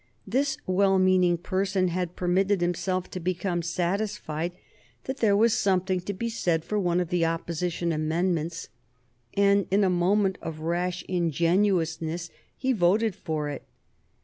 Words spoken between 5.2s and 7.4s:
was something to be said for one of the